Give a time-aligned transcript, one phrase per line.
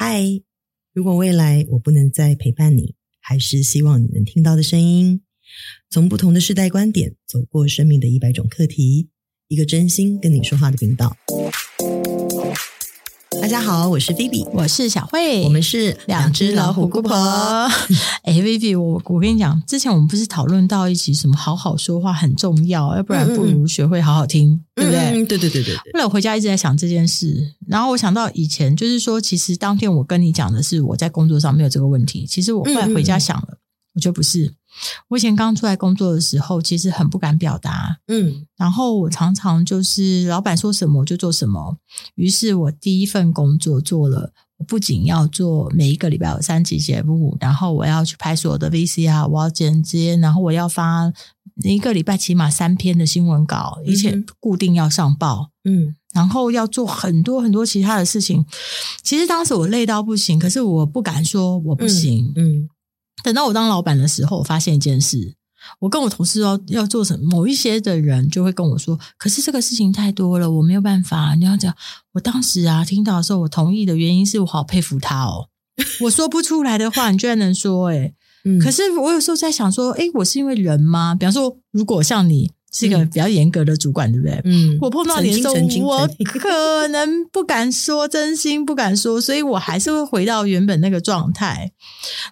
[0.00, 0.22] 嗨，
[0.92, 5.22] 如果未来我不能再陪伴你，还是希望你能听到的声音。
[5.90, 9.08] 从不同的世代观点，走过生命的一百种课题，
[9.48, 11.16] 一个真心跟你说话的频道。
[13.40, 17.14] 大家好，我是 Vivi，，我是小慧，我们是两只老虎姑婆。
[18.24, 25.00] 哎，菲比，我我跟你讲，之前我们不是讨论到一起，什么好好说话很重要，要不然不如学会好好听，嗯、对不对？
[25.00, 25.92] 嗯、对对对对对。
[25.92, 33.58] 后来我回家一直在想这件事，然后我想到以前，就是说，其实当天我跟你讲的是我在工作上没有这个问题，其实我后来回家想了，嗯、
[33.94, 34.52] 我觉得不是。
[35.08, 41.76] 我以前刚出来工作的时候，其实很不敢表达，嗯，然后我常常就是老板说什么我就做什么。
[42.14, 51.12] 于是我第一份工作做了，我不仅要做每一个礼拜有三集节目，然后我要去拍所有的 VCR，我要剪接，然后我要发
[51.64, 58.44] 一个礼拜起码三篇的新闻稿，而且固定要上报，嗯，然后要做很多很多其他的事情。
[59.02, 62.58] 其实当时我累到不行，可是我不敢说我不行，嗯。
[62.58, 62.68] 嗯
[63.22, 65.34] 等到我当老板的时候，我发现一件事，
[65.80, 71.74] 我跟我同事要要做什么，某一些的人就会跟我说：“可是这个事情太多了，我没有办法。”你要讲，
[72.12, 75.48] 我当时啊听到的时候，我同意的原因是我好佩服他哦。
[76.02, 81.14] 我说不出来的话，你居然能说诶，嗯，可是我有时候在想说，诶，我是因为人吗？
[81.14, 82.50] 比方说，如果像你。
[82.72, 84.40] 是一个比较严格的主管，对不对？
[84.44, 85.54] 嗯，我碰到你的时候，
[85.86, 91.72] 我可能不敢说真心，不敢说，所以我还是会回到原本那个状态。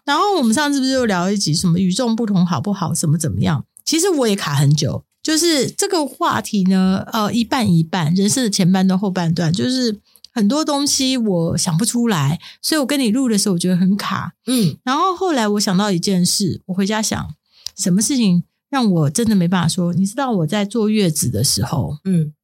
[0.04, 2.92] 然后我们上次不是又聊一集什么与众不同好不好？
[2.94, 3.64] 什么怎么样？
[3.84, 9.98] 其实我也卡很久，就是这个话题呢，呃，一半一半，人生的前半段后半段，就是
[10.32, 14.32] 很多东西我想不出来，所以我跟你录的时候，我觉得很卡。
[14.46, 17.34] 嗯，然后后来我想到一件事，我回家想，
[17.78, 18.44] 什么事情？
[18.76, 22.34] 让我真的没办法说，你知道我在坐月子的时候，嗯，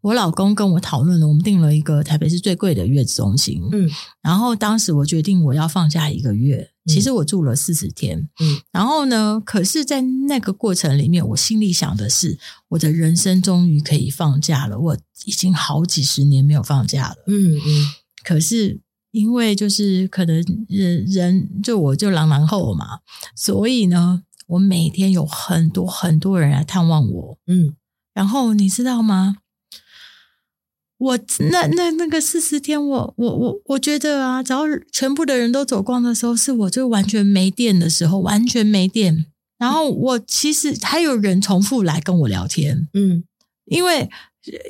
[0.00, 3.88] 我老公跟我讨论了，我们订了一个台北市最贵的月子中心，嗯，
[4.20, 12.36] 然后当时我决定我要放假一个月，其实我住了四十天，嗯，然后呢，可是，在那个过程里面，我心里想的是，
[12.70, 17.86] 我的人生终于可以放假了，我已经好几十年没有放假了，嗯嗯，
[18.24, 18.80] 可是
[19.12, 22.98] 因为就是可能人人就我就狼狼后嘛，
[23.36, 24.24] 所以呢。
[24.46, 27.74] 我每天有很多很多人来探望我，嗯，
[28.14, 29.36] 然后你知道吗？
[30.98, 31.18] 我
[31.50, 39.26] 那那那个四十天我，我我我我觉得啊，只要全部的人都走光的时候，是我就完全没电的时候，完全没电。
[39.58, 43.24] 然后我其实还有人重复来跟我聊天，嗯，
[43.66, 44.08] 因为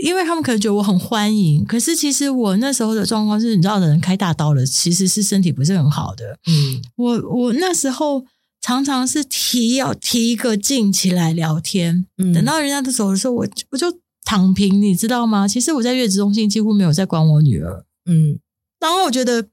[0.02, 8.24] 因为他们可能觉得我很欢迎，可是其实我那时候的状况是，你知道，的人开大刀了，其实是身体不是很好的，嗯，我我那时候。
[8.66, 13.86] 常常是提要提一个劲起来聊天，嗯，等到人家都走的时候，我我就
[14.24, 15.46] 躺平，你知道吗？
[15.46, 18.40] 其实我在月子中心几乎没有在管我女儿，嗯，
[18.80, 19.46] 然后我觉得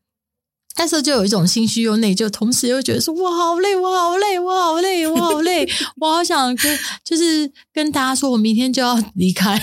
[0.79, 5.69] 那时候就有一种心虚又内疚，同时又觉得说，我好累，我好累，我好累，我好累，
[6.01, 9.62] 我好想跟就是跟大家说我明天就要离开，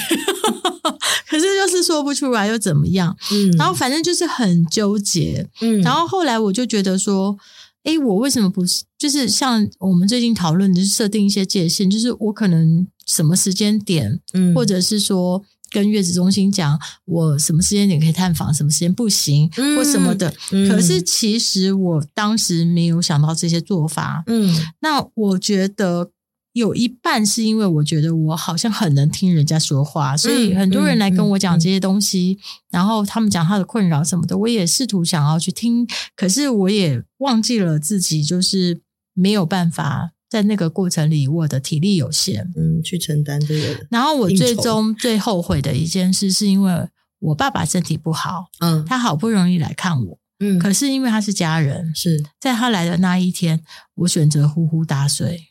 [1.29, 7.37] 可是就是说不出来又怎么样，嗯，然后反正就是很纠结，嗯，然后后来我就觉得说。
[7.85, 8.85] 哎，我为什么不是？
[8.99, 20.33] 就是像我们最近讨论的，就是设定一些界限，就是我可能什么时间点，嗯，或者是说跟月子中心讲，我什么时间点可以探访，什么时间不行，嗯，或什么的。
[20.69, 26.11] 可是其实我当时没有想到这些做法，嗯，那我觉得。
[26.61, 32.39] 有一半是因为我觉得我好像很能听人家说话，所以很多人来跟我讲这些东西，
[32.71, 38.83] 然后他们讲他的困扰什么的，我也试图想要去听，可是我也忘记了自己就是
[39.15, 43.87] 没有办法在那个过程里，我的体力有限，嗯，去承担这个。
[43.91, 46.87] 然后我最终最后悔的一件事，是因为
[47.21, 53.63] 我爸爸身体不好，嗯，他好不容易来看我，嗯，可是因为他是家人，是在他来的那一天，
[53.95, 55.50] 我选择呼呼大睡。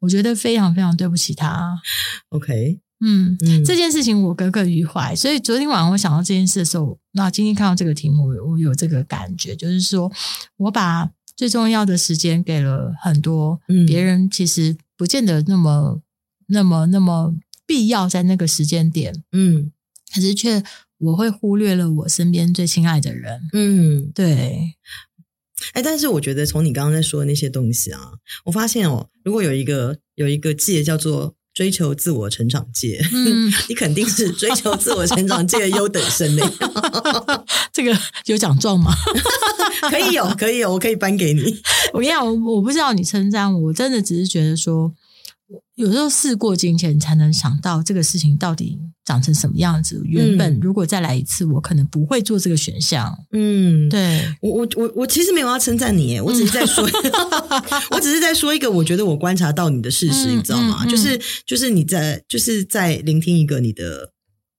[0.00, 1.76] 我觉得非常非常对不起他。
[2.30, 5.14] OK，嗯，嗯，这件事情我耿耿于怀。
[5.14, 10.10] 所以昨天晚上我想到这件事的时候，那今天看到这个题目，我有这个感觉，就是说
[10.56, 16.00] 我把最重要的时间给了很多别人，其实不见得那么、
[16.46, 17.34] 那么、那么
[17.66, 19.22] 必要在那个时间点。
[19.32, 19.70] 嗯，
[20.14, 20.62] 可是却
[20.98, 23.40] 我会忽略了我身边最亲爱的人。
[23.52, 24.74] 嗯，对。
[25.72, 28.00] 哎，但是我觉得从你刚刚在说的那些东西啊，
[28.44, 36.42] 我发现哦，如果有一个有一个界叫做追求自我成长界，嗯， 你肯定是追求自我成长界的优等生嘞。
[37.72, 37.96] 这个
[38.26, 38.92] 有奖状吗？
[39.90, 41.42] 可以有，可以有，我可以颁给你。
[41.92, 44.92] 我跟你讲，我我不知道你称赞我，我真的只是觉得说，
[45.76, 50.02] 有时候事过境迁，才能想到这个事情到底长成什么样子。
[50.04, 53.16] 原本如果再来一次，我可能不会做这个选项。
[53.32, 56.86] 嗯，对，我我我我其实没有要称赞你，我只是在说，
[57.92, 60.84] 我只是在说一个我觉得我观察到你的事实，嗯、你知道吗？
[60.86, 64.12] 就是就是你在就是在聆听一个你的。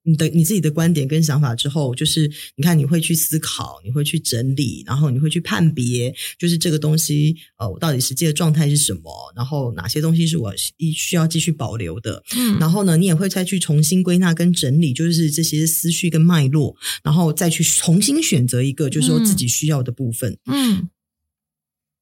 [0.10, 10.52] 你的你自己的观点跟想法之后，就是你看你会去思考，你会去整理，然后你会去判别，就是这个东西呃，我到底实际的状态是什么，然后哪些东西是我
[10.96, 20.90] 需要继续保留的，嗯，然后呢，你也会再去重新归纳跟整理，就是这些思绪跟脉络，然后再去重新选择一个，就是说自己需要的部分，嗯，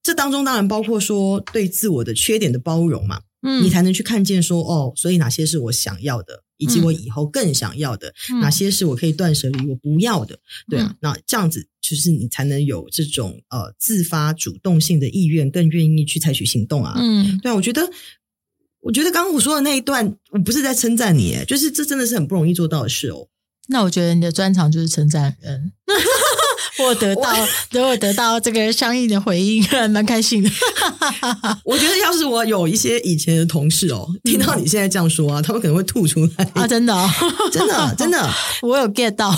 [0.02, 6.44] 这当中当然包括说对自我的缺点的包容嘛，嗯，你才能去看见说哦，所以哪些是我想要的。
[6.60, 16.96] 以及我以后更想要的、嗯、哪些是我可以断舍离我不要的，对啊，嗯、那这样子就是你才能有这种呃自发主动性的意愿，更愿意去采取行动啊。
[16.98, 17.88] 嗯，对啊，我觉得，
[18.80, 23.28] 我觉得刚刚我说的那一段，我不是在称赞你，诶，就是这真的是很不容易做到的事哦。
[23.68, 25.74] 那我觉得你的专长就是称赞人。
[26.80, 27.34] 我得到，
[27.72, 30.50] 如果我得到这个相应的回应，还蛮开心的。
[31.66, 36.68] 我觉得，要是我有一些以前的同事哦，听到你现在这样说啊，他们可能会吐出来啊！
[36.68, 37.10] 真的、哦，
[37.52, 38.30] 真的，真的，
[38.62, 39.30] 我有 get 到。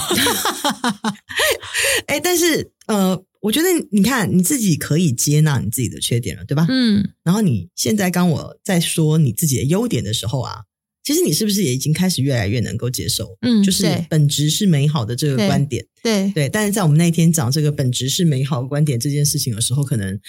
[2.07, 6.65] 哎，但是呃，我觉得你看你自己可以接纳你自己的缺点了，对吧？
[6.69, 7.09] 嗯。
[7.23, 10.61] 然后你现在刚我在说你自己的优点的时候啊。
[11.09, 13.35] 其实你是不是也已经开始越来越能够接受？
[13.41, 16.49] 嗯，就是本质是美好的这个观点，对对，对。
[16.49, 20.19] 但是在我们那一天讲这个本质是美好的观点这件事情的时候，可能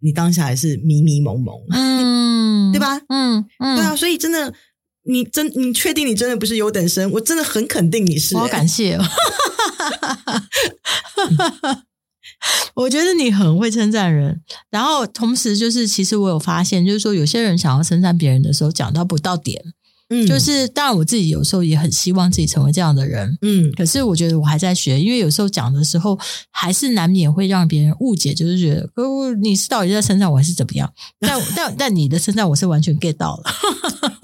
[0.00, 2.98] 你当下还是迷迷蒙蒙，嗯， 对吧？
[3.10, 3.94] 嗯嗯，对啊。
[3.94, 4.54] 所以真的，
[5.04, 7.10] 你真你确定你真的不是优等生？
[7.10, 9.04] 我真的很肯定你是，好感谢哦。
[12.76, 14.40] 我觉得你很会称赞人，
[14.70, 19.62] 然后同时就是，其实我有发现，就是说有些人想要称赞别人的时候，讲到不到点。
[20.10, 23.38] 嗯，就是当然，我自己有时候也很希望自己成为这样的人。
[23.42, 26.18] 嗯，可是我觉得我还在学，因为有时候讲的时候
[26.50, 30.92] 还是难免会让别人误解，就是觉得哦，你是到底在称赞我还是怎么样？
[31.20, 33.44] 但但但你的称赞我是完全 get 到了。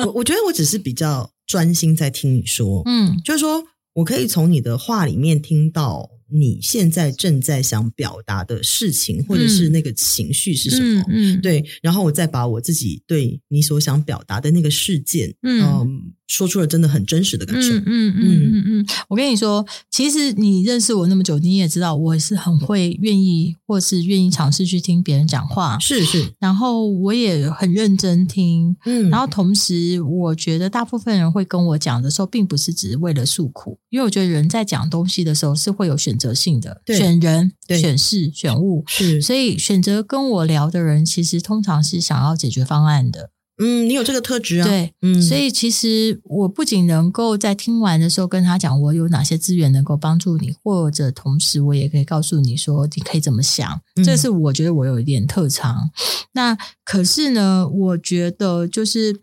[0.07, 3.63] 我 我觉得我只是比较专心在听你说，嗯，就是说
[3.95, 6.11] 我可以从你的话里面听到。
[6.31, 11.05] 你现在正在想表达的事情，或者是那个情绪是什么？
[11.09, 15.61] 嗯，嗯对，然后我再把我自己对你所想表达的那个事件，嗯。
[15.63, 17.73] 嗯说出了真的很真实的感受。
[17.75, 25.79] 嗯嗯嗯嗯嗯，我跟你说，其实你认识我那么久，你也知道我是很会愿意，或是愿意尝试去听别人讲话。
[25.79, 28.77] 是是，然后我也很认真听。
[28.85, 38.83] 嗯，然后同时，我觉得大部分人会跟我讲的时候，并不是只是为了诉苦，因为我觉得人在讲东西的时候是会有选择性的，对选人、对选事、选物。
[38.87, 43.31] 是，所以选择跟我聊的人，其实通常是想要解决方案的。
[43.59, 44.67] 嗯，你有这个特质啊。
[44.67, 55.91] 对，嗯，所以其实我不仅能够在听完的时候跟他讲我有哪些资源能够帮助你，或者同时我也可以告诉你说你可以怎么想，嗯，这是我觉得我有一点特长。
[56.33, 59.19] 那可是呢，我觉得就是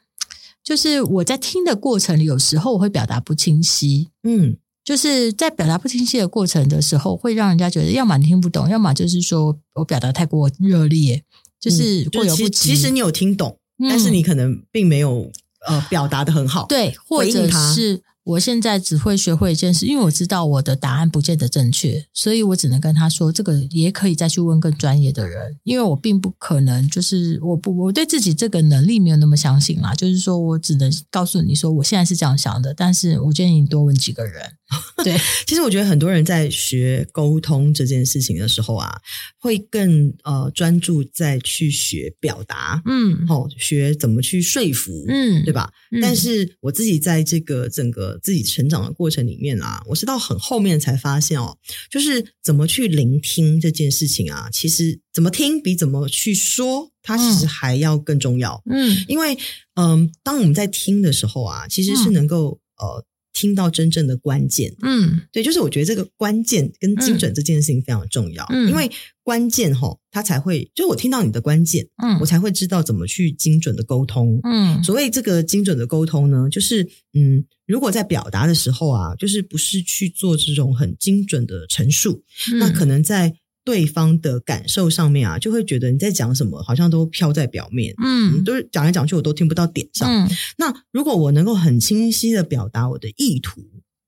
[0.63, 11.24] 就是我在听的过程里，有时候我会表达不清晰，嗯，就是在表达不清晰的过程的时候，会让人家觉得要么你听不懂，要么就是说我表达太过热烈，
[11.59, 12.69] 就是过犹不及。
[12.69, 13.59] 其实你有听懂。
[13.79, 15.31] 但是你可能并没有
[15.67, 18.03] 呃表达的很好，对，或者是。
[18.25, 34.53] 我现在只会学会一件事，因为我知道我的答案不见得正确，所以我只能跟他说，这个也可以再去问更专业的人，因为我并不可能就是我不我对自己这个能力没有那么相信啦，就是说我只能告诉你说我现在是这样想的，但是我建议你多问几个人。
[35.03, 38.95] 对，其实我觉得很多人在学沟通这件事情的时候啊，
[39.37, 45.71] 会更呃专注在去学表达，嗯，好，学怎么去说服，嗯，对吧？
[45.92, 48.19] 嗯，但是我自己在这个整个。
[48.23, 51.57] 自己成长的过程里面啊，我是到很后面才发现哦，
[51.89, 58.61] 就是怎么去聆听这件事情啊，其实怎么听比怎么去说，它其实还要更重要。
[58.69, 59.35] 嗯，因为
[59.75, 63.06] 嗯、呃，当我们在听的时候啊，其实是能够、嗯、呃。
[63.33, 68.90] 听到真正的关键，嗯，对，就是我觉得这个关键跟精准这件事情非常重要，嗯，因为
[69.23, 82.23] 关键吼，它才会，就我听到你的关键，嗯，我才会知道怎么去精准的沟通，嗯，所谓这个精准的沟通呢，就是，嗯，如果在表达的时候啊，就是不是去做这种很精准的陈述，
[82.54, 83.33] 嗯，那可能在。
[83.65, 90.09] 对方的感受上面啊，就会觉得你在讲什么，好像都飘在表面，嗯，都是讲来讲去，我都听不到点上。
[90.09, 93.61] 嗯，那如果我能够很清晰的表达我的意图，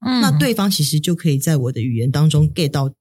[0.05, 2.91] 嗯，那对方其实就可以在我的语言当中 get 到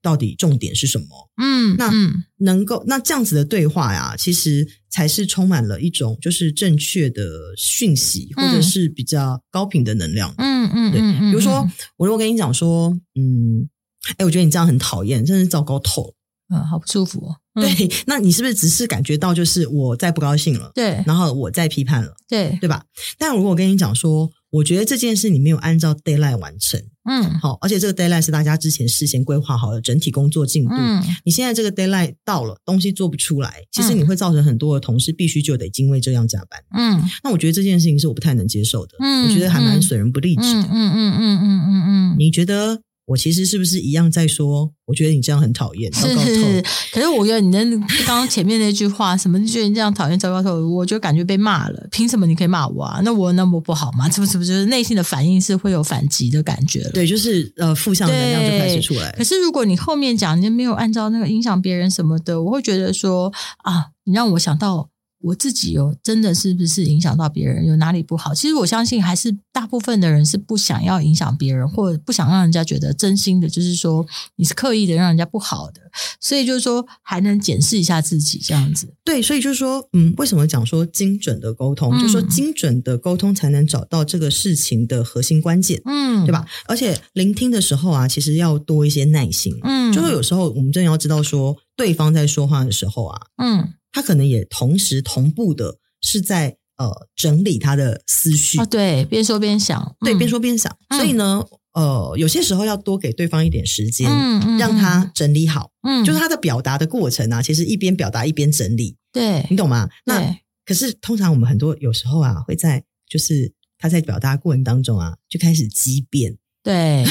[0.00, 1.06] 到底重点是什么？
[1.36, 1.92] 嗯，那
[2.38, 7.22] 能够那这样子的对话呀，其实才是充满了一种就是正确的
[7.56, 10.34] 讯息，或者是比较高频的能量。
[10.38, 11.00] 嗯嗯，对。
[11.30, 13.68] 比如说，我如果跟你讲说，嗯，
[14.16, 16.14] 哎，我觉得你这样很讨厌，真是糟糕透了。
[16.50, 17.36] 嗯，好不舒服哦。
[17.60, 20.70] 对，那你是不是只是感觉到就是我在不高兴了？
[20.74, 22.84] 对，然后我在批判了，对，对吧？
[23.18, 28.18] 但如果我跟你讲说，我觉得这件事你没有按照 d a y l i g h t 完成，嗯，好，而且这个 d a y l i g
[28.18, 42.80] h t 是大家之前事先规划好的整体工作进度，嗯，你现在这个 d a y l i g h t 到了，东西做不出来，其实你会造成很多的同事必须就得因为这样加班，嗯，那我觉得这件事情是我不太能接受的，嗯，我觉得还蛮损人不利己的，嗯嗯嗯嗯嗯嗯嗯，你觉得？
[43.08, 44.70] 我其实是不是一样在说？
[44.84, 46.20] 我觉得你这样很讨厌，糟糕透。
[46.20, 47.64] 是是是，可是我觉得你那
[48.06, 51.88] 刚刚前面那句话，什么就觉得你这样讨厌，糟糕透，我就感觉被骂了。
[51.90, 53.00] 凭什么你可以骂我啊？
[53.02, 54.08] 那我那么不好吗？
[54.10, 54.36] 是不是？
[54.38, 56.88] 不是，内心的反应是会有反击的感觉。
[56.92, 59.10] 对，就是呃，负向能量就开始出来。
[59.12, 63.32] 可是如果你后面讲你没有按照那个影响别人什么的，我会觉得说
[63.64, 64.90] 啊，你让我想到。
[65.20, 67.66] 我自己有真的是不是影响到别人？
[67.66, 68.32] 有哪里不好？
[68.34, 74.06] 其实我相信还是大部分的人是不想要影响别人，或者不想让人家觉得真心的，就是说
[74.36, 75.80] 你是刻意的让人家不好的。
[76.20, 78.94] 所以就是说还能检视一下自己这样子。
[79.04, 81.92] 对，所以就是说，嗯，为什么讲说精准的沟通？
[81.92, 86.46] 嗯、就是说精准的沟通才能找到这个事情的核心关键，嗯，对吧？
[86.66, 93.72] 而且聆听的时候啊，其实要多一些耐心，嗯，就是有时候我们真的要知道说，对方在说话的时候啊，嗯。
[93.98, 98.56] 他可能也同时同步的是在呃整理他的思绪。
[98.60, 100.72] 哦，对，边说边想，对，边说边想。
[100.94, 109.88] 所以呢，呃，有些时候要多给对方一点时间，嗯，让他整理好，嗯，就是他的表达的过程啊，其实一边表达一边整理，对，你懂吗？
[110.04, 110.32] 那
[110.64, 117.04] 可是通常我们很多有时候啊，会在就是他在表达过程当中啊，就开始激变，对，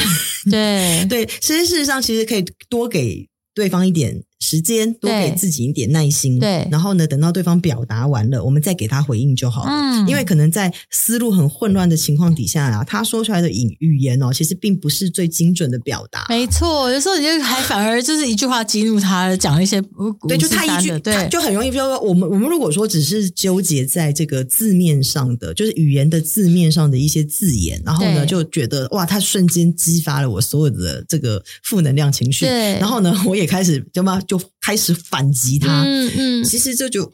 [0.50, 4.24] 对， 对，其实事实上其实可以多给对方一点。
[4.39, 9.70] 时间多给自己一点耐心，对，然后呢，等到对方表达完了，我们再给他回应就好了。
[9.72, 16.25] 嗯，因为可能在思路很混乱的情况底下啊，他说出来的语语言哦，其实并不是最精准的表达。
[16.29, 19.82] 没错，有时候你就还反而就是一句话激怒他，讲一些
[20.27, 34.39] 对，就他一句，对，就很容易就说我们我们如果说只是纠结在这个字面上的，就是语言的字面上的一些字眼，然后呢就觉得哇，他瞬间激发了我所有的这个负能量情绪，对，然后呢，我也开始就嘛就。
[34.60, 37.10] 开始反击他，嗯嗯，其实这就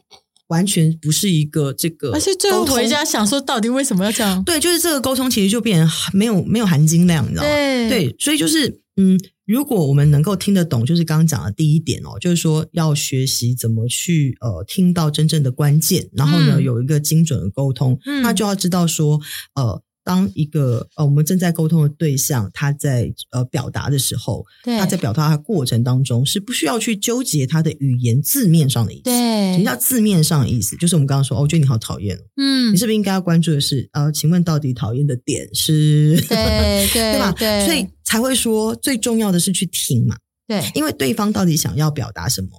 [0.48, 4.42] 完全不是一个这个，而且最后回家想说，到底为什么要这样？
[4.42, 7.48] 对，就是这个沟通其实就变成没有没有含金量，你知道吗？
[7.48, 9.16] 对，对，所以就是嗯，
[9.46, 19.20] 如果我们能够听得懂，就是刚刚讲的第一点哦，就是说要学习怎么去呃听到真正的关键，然后呢有一个精准的沟通，嗯，那就要知道说
[19.54, 19.80] 呃。
[20.04, 29.04] 当一个呃，我们正在沟通的对象，他在呃表达的时候，对他在表达的过程当中是不需要去纠结他的语言字面上的意思。
[29.04, 30.76] 对，什么叫字面上的意思？
[30.76, 32.18] 就是我们刚刚说，哦，我觉得你好讨厌。
[32.36, 36.20] 嗯，你是不是应该要关注的是，呃，请问到底讨厌的点是？
[36.28, 37.32] 对 对对吧？
[37.32, 40.16] 对，所以才会说最重要的是去听嘛。
[40.46, 42.50] 对，因为对方到底想要表达什么，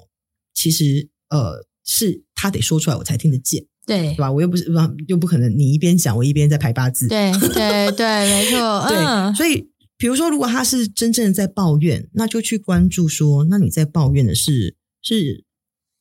[0.56, 3.64] 其实呃是他得说出来，我才听得见。
[3.86, 4.32] 对，对吧？
[4.32, 4.66] 我又不是，
[5.08, 7.08] 又不可能你一边讲，我一边在排八字。
[7.08, 8.88] 对，对，对， 没错。
[8.88, 15.44] 对，嗯、所以比如说，如果他是真正的在抱怨，那就去关注说，那你在抱怨的是是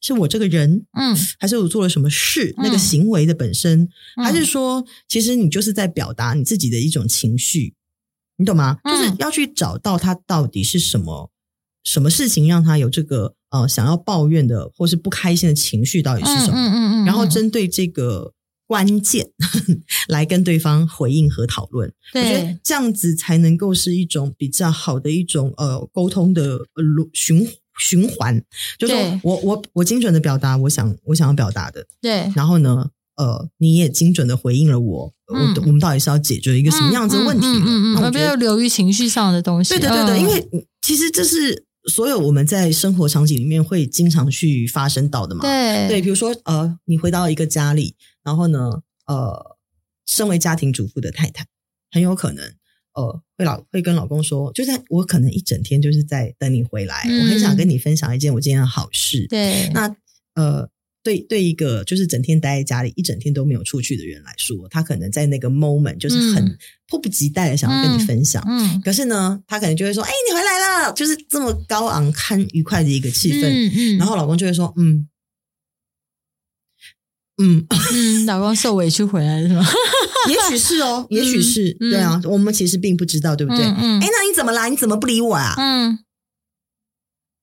[0.00, 2.54] 是我这个人，嗯，还是我做了什么事？
[2.56, 3.82] 嗯、那个行为的本身，
[4.16, 7.74] 嗯、还是说，其实你就是在表达你自己的一种情绪，
[8.38, 8.78] 你懂吗？
[8.84, 11.30] 嗯、就是要去找到他到底是什么
[11.82, 13.34] 什么事情让他有这个。
[13.54, 16.54] 呃，想要抱怨的或是不开心的情绪到底是什么？
[16.56, 18.32] 嗯嗯嗯嗯、然后针对这个
[18.66, 19.28] 关键
[20.08, 21.88] 来跟对方回应和讨论。
[22.14, 26.82] 我觉得这样子才能够是一种比较好的一种呃沟通的呃
[27.12, 27.46] 循
[27.78, 28.42] 循环。
[28.76, 31.86] 就是我我我精准的表达我想我想要表达的。
[32.00, 32.32] 对。
[32.34, 35.12] 然后呢，呃，你也精准的回应了我。
[35.32, 37.46] 嗯、我我们到底是要解决一个什么样子的问题？
[37.46, 39.70] 嗯嗯嗯，而不要流于情绪上的东西。
[39.74, 41.66] 对对对对，嗯、因为其实这是。
[41.88, 45.42] 所有我们在生活场景里面会经常去发生到的嘛？
[45.42, 49.56] 对对，比如说呃，你回到一个家里，然后呢，呃，
[50.06, 51.46] 身为家庭主妇的太太，
[51.90, 52.44] 很有可能
[52.94, 59.26] 呃，会老会跟老公说，就在我可能一整天就是在等你回来，嗯、我很想跟你分享一件我今天的好事。
[59.28, 59.94] 对，那
[60.34, 60.68] 呃。
[61.04, 66.58] 对，对一个就是整天待在家里一整天都没有出去的人来说，他可能在那个 moment 就是很
[66.88, 68.42] 迫不及待的想要跟你分享。
[68.48, 73.46] 嗯，嗯，可是呢，他可能就会说：“哎，你回来了！”就是这么高昂、堪愉快的一个气氛。
[73.46, 75.06] 嗯嗯，然后老公就会说：“嗯，
[77.36, 79.62] 嗯嗯，老公受委屈回来了是吗？
[80.30, 81.76] 也许是哦，也许是。
[81.80, 83.62] 嗯，对啊，我们其实并不知道，对不对？
[83.62, 84.68] 嗯，嗯，哎，那你怎么啦？
[84.68, 85.54] 你怎么不理我啊？
[85.58, 85.98] 嗯。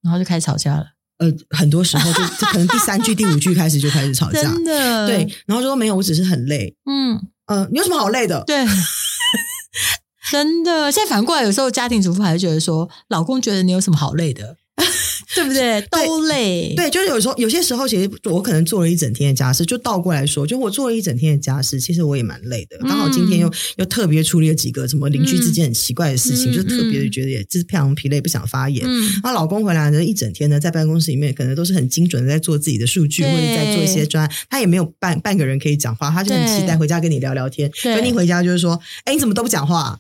[0.02, 0.86] 然后就开始吵架了。
[1.22, 5.36] 呃，很多时候就 就可能第三句、第五句开始就开始吵架，真的对。
[5.46, 6.76] 然后说没有，我只是很累。
[6.86, 8.44] 嗯，呃，你有什么好累的？
[8.48, 8.66] 对，
[10.32, 10.92] 真的。
[10.92, 14.58] 现在反过来，有时候家庭主妇还是觉得说，老公觉得你有什么好累的。
[15.36, 15.82] 对不对？
[15.90, 16.74] 都累。
[16.76, 22.78] 对，就是有时候，有些时候，其实我可能做了一整天的家事，就倒过来说，就我做了一整天的家事，其实我也蛮累的。
[22.80, 28.86] 刚好今天又、嗯、又特别处理了几个什么邻居之间很奇怪的事情，嗯、就特别的觉得也就是非常疲累，不想发言。
[28.86, 37.72] 嗯，然后老公回来呢，一整天呢，在办公室里面可能都是很精准的在做自己的数据，或者在做一些专案，他也没有半半个人可以讲话，他就很期待回家跟你聊聊天。
[37.74, 40.00] 所以你回家就是说，哎，你怎么都不讲话？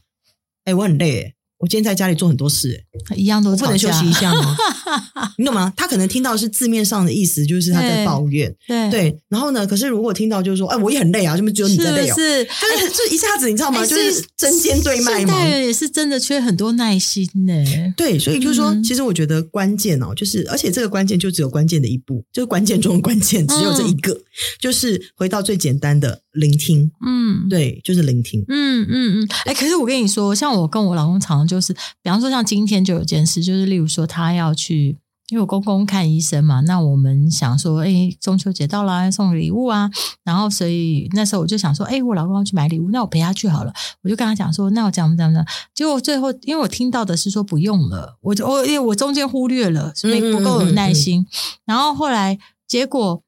[0.65, 1.35] 哎，我很累。
[1.61, 2.83] 我今天在家里做很多事，
[3.15, 4.57] 一样都不能休息一下吗？
[5.37, 5.71] 你懂吗？
[5.77, 8.53] 他可能听到是字面上的意思，就是他在抱怨。
[8.67, 9.17] 对，对。
[9.29, 9.65] 然后呢？
[9.67, 12.15] 可是如果听到就是说，哎，我也很累啊，就只有你在累哦。
[12.15, 12.45] 是，是
[12.77, 13.85] 就是就一下子，你知道吗？
[13.85, 15.39] 就是针尖对麦嘛。
[15.39, 17.53] 对，也是真的缺很多耐心呢。
[17.95, 24.19] 对，所以就是说，其实我觉得关键哦，就是而且这个关键就只有关键的一步，就是关键中的关键，只有这一个，
[24.59, 26.91] 就是回到最简单的聆听。
[27.05, 28.43] 嗯，对，就是聆听。
[28.47, 29.27] 嗯嗯嗯。
[29.45, 34.97] 哎，可是我跟你说，像我跟我老公常常就是，比方说像今天就有件事，就是例如说他要去，
[35.29, 39.89] 因为我公公看医生嘛，那我们想说，哎，中秋节到了，要送礼物啊，
[40.23, 43.73] 然后所以那时候我就想说，哎，我老公要去买礼物，那我陪他去好了。
[44.03, 45.43] 我就跟他讲说，那我讲不讲呢？
[45.73, 51.19] 结果最后，因为我听到的是说不用了，我就我因为我中间忽略了，所以不够有耐心。
[51.19, 53.21] 嗯嗯嗯嗯、然后后来结果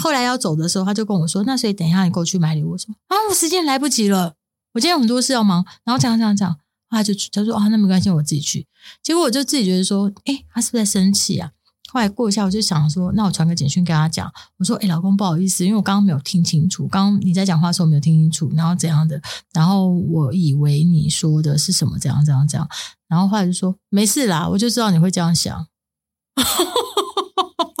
[0.00, 2.72] 后来要走的时候，他就跟我说，那所以等一下你过去买礼物。
[2.72, 4.34] 我说啊，我时间来不及了，
[4.74, 5.64] 我今天有很多事要忙。
[5.84, 6.56] 然后讲讲讲。
[6.88, 8.64] 他就他说啊，那没关系，我自己去。
[9.02, 11.50] 结果我就自己觉得说，诶，他是不是在生气啊？
[11.92, 19.20] 后来过一下，我就想说，那我传个简讯跟他讲，我说，诶，老公不好意思，因为我刚刚没有听清楚，刚刚你在讲话的时候没有听清楚，然后怎样的，
[19.52, 22.66] 然后我以为你说的是什么，这样这样这样，
[23.08, 25.66] 然后后来就说没事啦，我就知道你会这样想。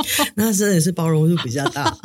[0.36, 1.96] 那真的是包容度比较大。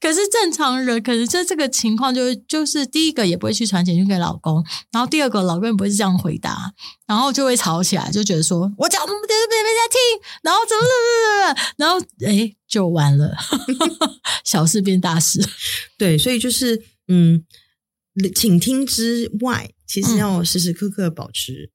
[0.00, 6.74] 可是正常人，可是在这个情况，就是就是第一个也不会去传简讯给老公，然后第二个老公也不会是这样回答，
[7.06, 9.98] 然后就会吵起来，就觉得说我讲别人别人家听，
[10.42, 11.14] 然后怎么怎么
[11.46, 13.34] 怎么，然后哎就完了，
[14.44, 15.42] 小事变大事。
[15.96, 17.42] 对，所以就是嗯，
[18.34, 21.70] 倾听之外，其实要时时刻刻保持。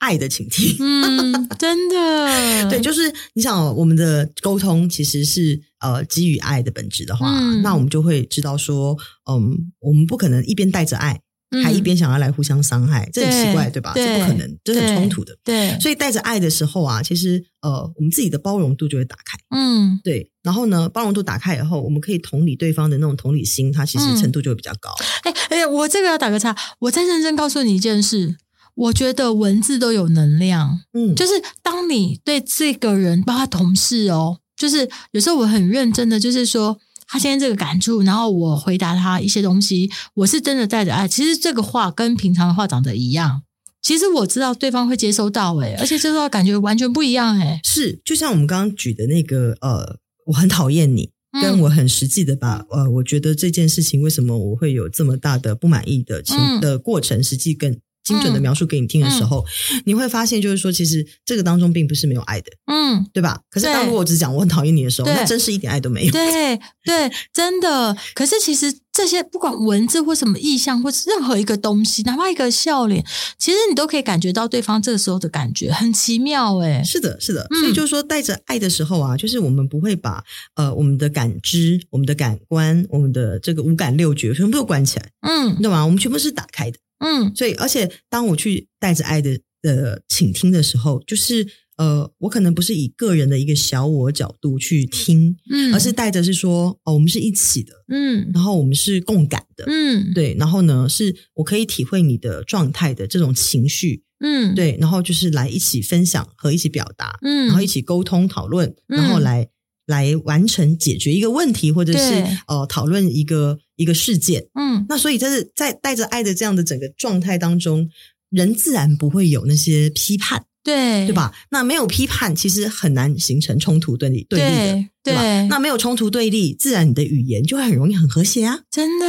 [0.00, 8.96] 爱的倾听，嗯，真的， 对，就是你想，我们的沟通其实是呃基于爱的本质的话，嗯，那我们就会知道说，
[9.30, 13.92] 嗯，我们不可能一边带着爱，嗯，还一边想要来互相伤害，这很奇怪，对吧？
[13.92, 15.36] 对，这不可能，这很冲突的。
[15.44, 20.30] 对，所以带着爱的时候啊，其实呃，我们自己的包容度就会打开，嗯，对。
[20.42, 24.90] 然后呢，包容度打开以后，我们可以同理对方的那种同理心，它其实程度就会比较高。
[25.24, 28.36] 哎哎，我这个要打个叉，我再认真告诉你一件事。
[28.80, 41.06] 我觉得文字都有能量，嗯，就是当你对这个人，包括同事哦，就是有时候我很认真的，就是说他现在这个感触，然后我回答他一些东西，我是真的带着爱。
[41.06, 43.42] 其实这个话跟平常的话长得一样，
[43.82, 51.10] 其实我知道对方会接收到，诶，而且这个感觉完全不一样，诶，是就像我们刚刚举的那个，呃，我很讨厌你，
[51.42, 57.78] 跟我很实际的把，呃，我觉得这件事情为什么我会有这么大的不满意的情的过程，实际更。
[58.10, 59.44] 精准的描述给你听的时候，
[59.86, 63.40] 你会发现，就是说，其实这个当中并不是没有爱的，嗯，对吧？
[63.48, 66.10] 可是当如果我只讲我很讨厌你的时候，那真是一点爱都没有。
[66.10, 67.96] 对对，真的。
[68.14, 73.04] 可是其实这些不管文字或什么意象，或是任何一个东西，哪怕一个笑脸，
[73.38, 76.82] 其实你都可以感觉到对方这个时候的感觉，很奇妙诶。
[76.84, 77.46] 是的，是的。
[77.60, 85.84] 所以就是说，带着爱的时候啊，就是我们不会把呃我们的感知、我们的感官、我们的这个五感六觉全部都关起来，嗯，你懂吗？
[85.84, 86.78] 我们全部是打开的。
[87.00, 109.48] 嗯，所以而且当我去带着爱的呃倾听的时候，就是呃，我可能不是以个人的一个小我角度去听，嗯，而是带着是说哦，我们是一起的，嗯，然后我们是共感的，嗯，对，然后呢，是我可以体会你的状态的这种情绪，嗯，对，然后就是来一起分享和一起表达，嗯，然后一起沟通讨论，然后来。
[109.86, 117.88] 来完成解决一个问题，或者是呃讨论一个一个事件，嗯，那所以这是在带着爱的这样的整个状态当中，
[118.28, 120.44] 人自然不会有那些批判。
[120.62, 121.32] 对，对吧？
[121.50, 125.48] 那没有批判，其实很难形成冲突对立对立的，对？
[125.48, 128.60] 那没有冲突对立，自然你的语言就会很容易很和谐啊！
[128.70, 129.06] 真的，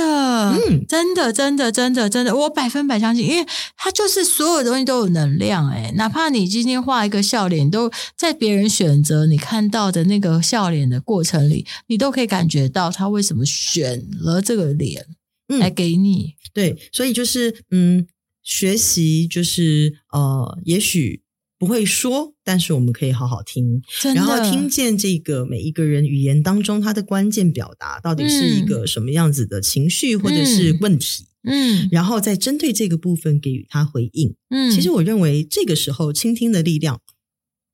[0.51, 15.05] 嗯，真的，真的，真的，真的，我百分百相信，因为它就是所有东西都有能量，诶，哪怕你今天画一个笑脸，都在别人选择你看到的那个笑脸的过程里，你都可以感觉到他为什么选了这个脸
[15.47, 16.27] 来给你。
[16.27, 18.07] 嗯，对，所以就是嗯，
[18.41, 21.21] 学习就是呃，也许。
[21.61, 23.83] 不会说，但是我们可以好好听，
[24.15, 34.33] 然后听见这个每一个人语言当中他的关键表达到底是一个什么样子的情绪或者是问题，嗯，然后再针对这个部分给予他回应。
[34.49, 36.99] 嗯，其实我认为这个时候倾听的力量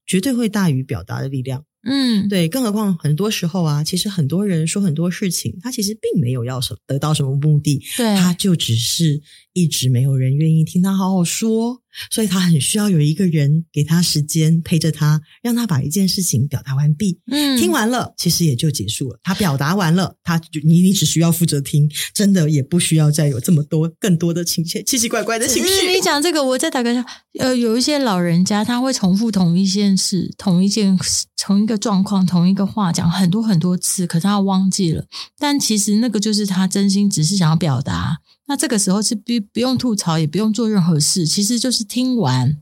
[0.06, 1.64] 绝对会大于表达的力量。
[1.90, 9.22] 嗯，对，更何况很多时候啊，其实很多人说很多事情，他其实并没有要什得到什么目的，对，他就只是
[9.54, 11.82] 一直没有人愿意听他好好说。
[12.12, 17.20] 所以他很需要有一个人给他时间陪着他，让他把一件事情表达完毕。
[17.32, 19.20] 嗯，听完了，其实也就结束了。
[19.24, 25.88] 他表达完了，他就你你只需要负责听，真的也不需要再有这么多更多的情绪奇奇怪怪的情绪。
[25.92, 27.04] 你讲这个，我再打个
[27.40, 35.06] 呃，有一些老人家他会重复同一件事、同一件事、同一个状况、同一个话讲很多很多次，可是他忘记了。
[35.38, 38.18] 但其实那个就是他真心只是想要表达。
[38.48, 42.58] 那这个时候是不不用吐槽，也不用做任何事，其实就是听完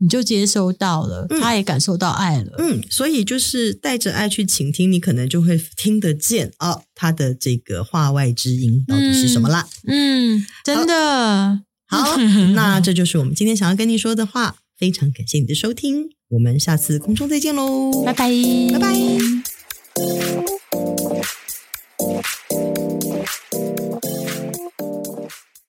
[0.00, 2.54] 你就接收到了，嗯、他也感受到爱了。
[2.58, 9.68] 嗯，所以就是带着爱去倾听，你可能就会听得见哦，他的这个话外之音到底是什么啦？
[9.86, 12.16] 嗯，真的好， 好
[12.54, 14.56] 那这就是我们今天想要跟你说的话。
[14.78, 18.30] 非常感谢你的收听，我们下次空中再见喽，拜拜，
[18.72, 18.94] 拜拜。